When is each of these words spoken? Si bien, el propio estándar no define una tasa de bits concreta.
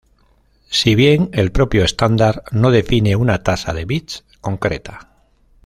Si 0.71 0.95
bien, 0.95 1.29
el 1.31 1.51
propio 1.51 1.83
estándar 1.83 2.41
no 2.51 2.71
define 2.71 3.15
una 3.15 3.43
tasa 3.43 3.71
de 3.71 3.85
bits 3.85 4.25
concreta. 4.41 5.11